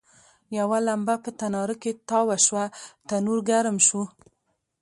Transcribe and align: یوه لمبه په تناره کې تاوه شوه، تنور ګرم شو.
یوه 0.59 0.77
لمبه 0.87 1.15
په 1.23 1.29
تناره 1.39 1.75
کې 1.81 1.91
تاوه 2.09 2.37
شوه، 2.45 2.65
تنور 3.07 3.39
ګرم 3.49 3.77
شو. 3.87 4.03